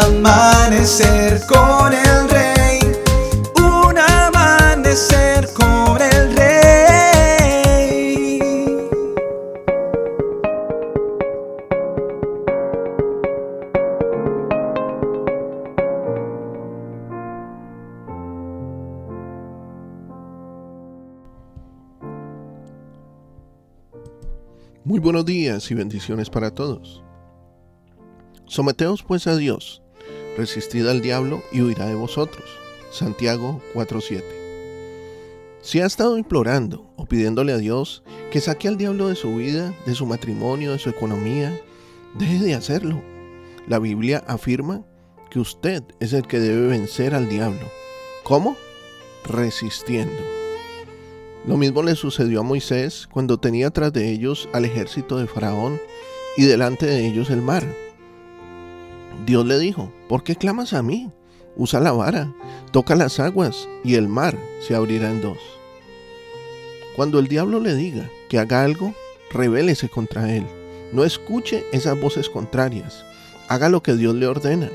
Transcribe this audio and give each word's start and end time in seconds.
amanecer 0.00 1.40
con 1.46 1.92
el 1.92 2.28
rey, 2.30 2.78
un 3.56 3.98
amanecer 3.98 5.48
con 5.54 6.00
el 6.00 6.36
rey. 6.36 6.48
Muy 24.84 25.00
buenos 25.00 25.24
días 25.24 25.70
y 25.70 25.74
bendiciones 25.74 26.30
para 26.30 26.52
todos. 26.52 27.02
Someteos 28.46 29.02
pues 29.02 29.26
a 29.26 29.36
Dios 29.36 29.82
resistid 30.38 30.86
al 30.86 31.02
diablo 31.02 31.42
y 31.52 31.60
huirá 31.60 31.86
de 31.86 31.94
vosotros. 31.94 32.44
Santiago 32.90 33.60
4:7. 33.74 34.22
Si 35.60 35.80
ha 35.80 35.86
estado 35.86 36.16
implorando 36.16 36.90
o 36.96 37.04
pidiéndole 37.04 37.52
a 37.52 37.58
Dios 37.58 38.02
que 38.30 38.40
saque 38.40 38.68
al 38.68 38.78
diablo 38.78 39.08
de 39.08 39.16
su 39.16 39.34
vida, 39.36 39.74
de 39.84 39.94
su 39.94 40.06
matrimonio, 40.06 40.72
de 40.72 40.78
su 40.78 40.88
economía, 40.88 41.60
deje 42.14 42.38
de 42.38 42.54
hacerlo. 42.54 43.02
La 43.66 43.78
Biblia 43.78 44.24
afirma 44.26 44.86
que 45.30 45.40
usted 45.40 45.82
es 46.00 46.14
el 46.14 46.26
que 46.26 46.38
debe 46.38 46.68
vencer 46.68 47.14
al 47.14 47.28
diablo. 47.28 47.68
¿Cómo? 48.22 48.56
Resistiendo. 49.24 50.22
Lo 51.46 51.56
mismo 51.56 51.82
le 51.82 51.96
sucedió 51.96 52.40
a 52.40 52.44
Moisés 52.44 53.08
cuando 53.10 53.38
tenía 53.38 53.70
tras 53.70 53.92
de 53.92 54.10
ellos 54.10 54.48
al 54.52 54.64
ejército 54.64 55.18
de 55.18 55.26
Faraón 55.26 55.80
y 56.36 56.44
delante 56.44 56.86
de 56.86 57.06
ellos 57.06 57.30
el 57.30 57.42
mar. 57.42 57.66
Dios 59.26 59.46
le 59.46 59.58
dijo, 59.58 59.92
¿por 60.08 60.22
qué 60.24 60.36
clamas 60.36 60.72
a 60.72 60.82
mí? 60.82 61.10
Usa 61.56 61.80
la 61.80 61.92
vara, 61.92 62.32
toca 62.70 62.94
las 62.94 63.18
aguas 63.18 63.68
y 63.84 63.94
el 63.94 64.08
mar 64.08 64.38
se 64.60 64.74
abrirá 64.74 65.10
en 65.10 65.20
dos. 65.20 65.38
Cuando 66.94 67.18
el 67.18 67.28
diablo 67.28 67.60
le 67.60 67.74
diga 67.74 68.08
que 68.28 68.38
haga 68.38 68.62
algo, 68.62 68.94
rebélese 69.30 69.88
contra 69.88 70.34
él. 70.34 70.46
No 70.92 71.04
escuche 71.04 71.64
esas 71.72 72.00
voces 72.00 72.28
contrarias. 72.30 73.04
Haga 73.48 73.68
lo 73.68 73.82
que 73.82 73.94
Dios 73.94 74.14
le 74.14 74.26
ordena. 74.26 74.70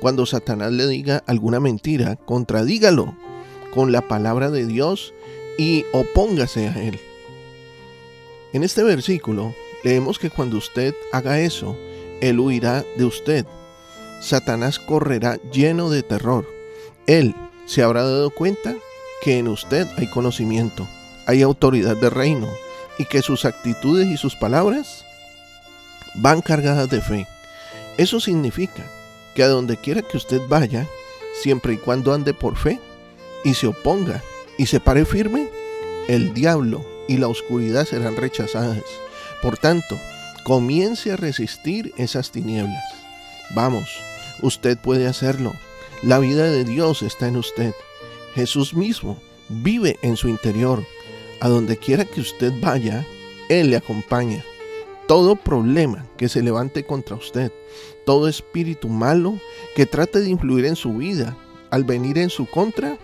Cuando 0.00 0.26
Satanás 0.26 0.72
le 0.72 0.86
diga 0.86 1.22
alguna 1.26 1.60
mentira, 1.60 2.16
contradígalo 2.16 3.14
con 3.74 3.92
la 3.92 4.06
palabra 4.08 4.50
de 4.50 4.66
Dios 4.66 5.12
y 5.58 5.84
opóngase 5.92 6.68
a 6.68 6.82
él. 6.82 7.00
En 8.52 8.62
este 8.62 8.82
versículo 8.82 9.54
leemos 9.84 10.18
que 10.18 10.30
cuando 10.30 10.56
usted 10.56 10.94
haga 11.12 11.40
eso, 11.40 11.76
él 12.20 12.40
huirá 12.40 12.84
de 12.96 13.04
usted. 13.04 13.46
Satanás 14.20 14.78
correrá 14.78 15.38
lleno 15.52 15.90
de 15.90 16.02
terror. 16.02 16.46
Él 17.06 17.34
se 17.66 17.82
habrá 17.82 18.02
dado 18.02 18.30
cuenta 18.30 18.74
que 19.22 19.38
en 19.38 19.48
usted 19.48 19.86
hay 19.96 20.06
conocimiento, 20.06 20.86
hay 21.26 21.42
autoridad 21.42 21.96
de 21.96 22.10
reino 22.10 22.48
y 22.98 23.04
que 23.04 23.22
sus 23.22 23.44
actitudes 23.44 24.06
y 24.08 24.16
sus 24.16 24.36
palabras 24.36 25.04
van 26.16 26.40
cargadas 26.40 26.88
de 26.90 27.00
fe. 27.00 27.26
Eso 27.98 28.20
significa 28.20 28.84
que 29.34 29.42
a 29.42 29.48
donde 29.48 29.76
quiera 29.76 30.02
que 30.02 30.16
usted 30.16 30.40
vaya, 30.48 30.86
siempre 31.42 31.74
y 31.74 31.76
cuando 31.76 32.14
ande 32.14 32.34
por 32.34 32.56
fe 32.56 32.80
y 33.44 33.54
se 33.54 33.66
oponga 33.66 34.22
y 34.58 34.66
se 34.66 34.80
pare 34.80 35.04
firme, 35.04 35.48
el 36.08 36.32
diablo 36.34 36.84
y 37.08 37.18
la 37.18 37.28
oscuridad 37.28 37.84
serán 37.84 38.16
rechazadas. 38.16 38.82
Por 39.42 39.58
tanto, 39.58 39.98
comience 40.44 41.12
a 41.12 41.16
resistir 41.16 41.92
esas 41.96 42.30
tinieblas. 42.30 42.95
Vamos, 43.54 43.88
usted 44.42 44.78
puede 44.78 45.06
hacerlo. 45.06 45.52
La 46.02 46.18
vida 46.18 46.50
de 46.50 46.64
Dios 46.64 47.02
está 47.02 47.28
en 47.28 47.36
usted. 47.36 47.74
Jesús 48.34 48.74
mismo 48.74 49.18
vive 49.48 49.98
en 50.02 50.16
su 50.16 50.28
interior. 50.28 50.84
A 51.40 51.48
donde 51.48 51.76
quiera 51.76 52.04
que 52.04 52.20
usted 52.20 52.52
vaya, 52.60 53.06
Él 53.48 53.70
le 53.70 53.76
acompaña. 53.76 54.44
Todo 55.06 55.36
problema 55.36 56.06
que 56.16 56.28
se 56.28 56.42
levante 56.42 56.84
contra 56.84 57.14
usted, 57.14 57.52
todo 58.04 58.26
espíritu 58.26 58.88
malo 58.88 59.38
que 59.76 59.86
trate 59.86 60.20
de 60.20 60.30
influir 60.30 60.64
en 60.64 60.74
su 60.74 60.94
vida, 60.94 61.36
al 61.70 61.84
venir 61.84 62.18
en 62.18 62.30
su 62.30 62.46
contra, 62.46 62.98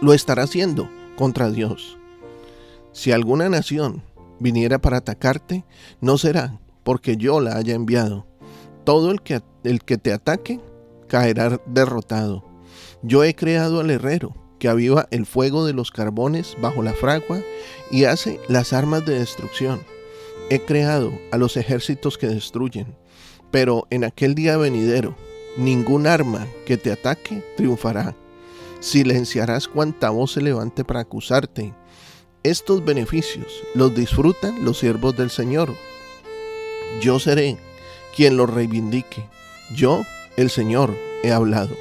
lo 0.00 0.14
estará 0.14 0.44
haciendo 0.44 0.88
contra 1.16 1.50
Dios. 1.50 1.98
Si 2.92 3.12
alguna 3.12 3.48
nación 3.48 4.02
viniera 4.38 4.78
para 4.78 4.98
atacarte, 4.98 5.64
no 6.00 6.16
será 6.16 6.58
porque 6.84 7.16
yo 7.16 7.40
la 7.40 7.56
haya 7.56 7.74
enviado. 7.74 8.26
Todo 8.84 9.10
el 9.10 9.22
que, 9.22 9.42
el 9.64 9.82
que 9.82 9.98
te 9.98 10.12
ataque 10.12 10.60
caerá 11.08 11.60
derrotado. 11.66 12.44
Yo 13.02 13.24
he 13.24 13.34
creado 13.34 13.80
al 13.80 13.90
herrero 13.90 14.34
que 14.58 14.68
aviva 14.68 15.08
el 15.10 15.26
fuego 15.26 15.66
de 15.66 15.72
los 15.72 15.90
carbones 15.90 16.56
bajo 16.60 16.82
la 16.82 16.92
fragua 16.92 17.40
y 17.90 18.04
hace 18.04 18.40
las 18.48 18.72
armas 18.72 19.04
de 19.04 19.18
destrucción. 19.18 19.80
He 20.50 20.60
creado 20.60 21.12
a 21.32 21.38
los 21.38 21.56
ejércitos 21.56 22.18
que 22.18 22.26
destruyen, 22.26 22.96
pero 23.50 23.86
en 23.90 24.04
aquel 24.04 24.34
día 24.34 24.56
venidero, 24.56 25.16
ningún 25.56 26.06
arma 26.06 26.46
que 26.66 26.76
te 26.76 26.92
ataque 26.92 27.42
triunfará 27.56 28.14
silenciarás 28.84 29.66
cuanta 29.66 30.10
voz 30.10 30.32
se 30.32 30.42
levante 30.42 30.84
para 30.84 31.00
acusarte. 31.00 31.72
Estos 32.42 32.84
beneficios 32.84 33.62
los 33.74 33.94
disfrutan 33.94 34.62
los 34.64 34.78
siervos 34.78 35.16
del 35.16 35.30
Señor. 35.30 35.74
Yo 37.00 37.18
seré 37.18 37.56
quien 38.14 38.36
los 38.36 38.50
reivindique. 38.50 39.24
Yo, 39.74 40.02
el 40.36 40.50
Señor, 40.50 40.96
he 41.22 41.32
hablado. 41.32 41.76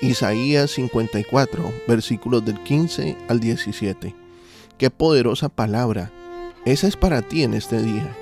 Isaías 0.00 0.70
54, 0.72 1.72
versículos 1.86 2.44
del 2.44 2.62
15 2.62 3.16
al 3.28 3.40
17. 3.40 4.14
Qué 4.76 4.90
poderosa 4.90 5.48
palabra. 5.48 6.10
Esa 6.64 6.86
es 6.86 6.96
para 6.96 7.22
ti 7.22 7.42
en 7.42 7.54
este 7.54 7.82
día. 7.82 8.16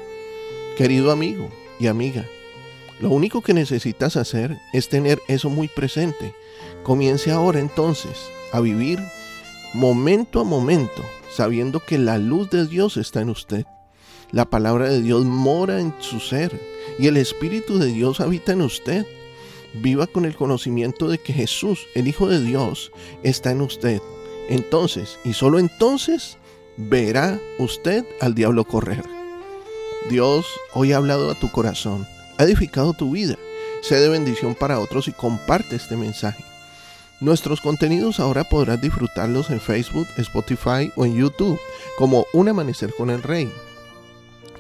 Querido 0.77 1.11
amigo 1.11 1.51
y 1.79 1.87
amiga, 1.87 2.25
lo 3.01 3.11
único 3.11 3.43
que 3.43 3.55
necesitas 3.55 4.17
hacer 4.17 4.57
es 4.73 4.89
tener 4.89 5.21
eso 5.29 5.51
muy 5.51 5.69
presente 5.69 6.35
Comience 6.87 7.33
ahora 7.33 7.59
entonces 7.59 8.31
a 8.53 8.61
vivir 8.61 9.01
momento 9.75 10.39
a 10.39 10.45
momento, 10.45 11.03
sabiendo 11.29 11.81
que 11.85 11.99
la 11.99 12.17
luz 12.17 12.49
de 12.49 12.65
Dios 12.65 12.97
está 12.97 13.21
en 13.23 13.29
usted. 13.29 13.67
La 14.31 14.45
palabra 14.45 14.89
de 14.89 15.03
Dios 15.03 15.25
mora 15.25 15.81
en 15.81 15.93
su 15.99 16.21
ser 16.21 16.61
y 16.99 17.07
el 17.07 17.17
Espíritu 17.17 17.79
de 17.79 17.87
Dios 17.87 18.21
habita 18.21 18.53
en 18.53 18.63
usted. 18.63 19.07
Viva 19.75 20.07
con 20.07 20.25
el 20.25 20.37
conocimiento 20.37 21.09
de 21.09 21.19
que 21.19 21.33
Jesús, 21.33 21.87
el 21.95 22.09
Hijo 22.09 22.29
de 22.29 22.41
Dios, 22.41 22.93
está 23.23 23.51
en 23.51 23.61
usted. 23.61 24.01
Entonces, 24.49 25.19
y 25.25 25.35
solo 25.35 25.59
entonces, 25.59 26.39
verá 26.77 27.41
usted 27.59 28.05
al 28.21 28.35
diablo 28.35 28.65
correr. 28.65 29.05
Dios 30.09 30.47
hoy 30.73 30.93
ha 30.93 30.99
hablado 30.99 31.31
a 31.31 31.35
tu 31.35 31.51
corazón, 31.51 32.07
ha 32.39 32.45
edificado 32.45 32.93
tu 32.93 33.11
vida. 33.11 33.37
Sé 33.83 34.01
de 34.01 34.09
bendición 34.09 34.55
para 34.55 34.81
otros 34.81 35.09
y 35.09 35.13
comparte 35.13 35.77
este 35.77 35.97
mensaje. 35.97 36.45
Nuestros 37.21 37.61
contenidos 37.61 38.21
ahora 38.21 38.45
podrás 38.45 38.81
disfrutarlos 38.81 39.51
en 39.51 39.61
Facebook, 39.61 40.07
Spotify 40.19 40.93
o 40.97 41.07
en 41.07 41.17
YouTube 41.17 41.59
como 41.99 42.27
Un 42.33 42.49
Amanecer 42.49 42.93
con 42.95 43.11
el 43.11 43.23
Rey. 43.23 43.51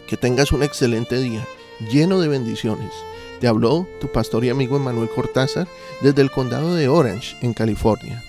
Que 0.07 0.17
tengas 0.17 0.53
un 0.53 0.63
excelente 0.63 1.19
día, 1.19 1.47
lleno 1.81 2.21
de 2.21 2.29
bendiciones. 2.29 2.93
Te 3.41 3.49
habló 3.49 3.87
tu 4.01 4.09
pastor 4.09 4.45
y 4.45 4.51
amigo 4.51 4.77
Emanuel 4.77 5.09
Cortázar 5.09 5.69
desde 6.01 6.23
el 6.23 6.31
condado 6.31 6.75
de 6.75 6.89
Orange, 6.89 7.37
en 7.43 7.53
California. 7.53 8.23